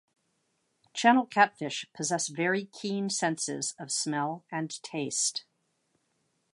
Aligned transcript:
Channel 0.95 1.27
catfish 1.27 1.85
possess 1.93 2.27
very 2.27 2.65
keen 2.65 3.07
senses 3.11 3.75
of 3.77 3.91
smell 3.91 4.43
and 4.51 4.81
taste. 4.81 5.45